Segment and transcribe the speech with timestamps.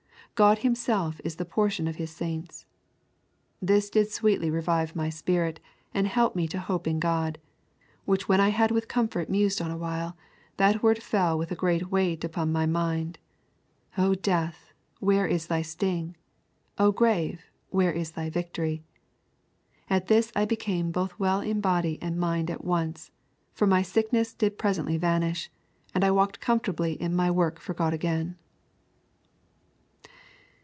[0.33, 2.65] God himself is the portion of His saints.
[3.61, 5.59] This did sweetly revive my spirit,
[5.93, 7.37] and help me to hope in God;
[8.05, 10.17] which when I had with comfort mused on a while,
[10.57, 13.19] that word fell with great weight upon my mind:
[13.99, 16.15] Oh Death, where is thy sting?
[16.79, 18.83] Oh Grave, where is thy victory?
[19.91, 23.11] At this I became both well in body and mind at once,
[23.53, 25.51] for my sickness did presently vanish,
[25.93, 28.37] and I walked comfortably in my work for God again.'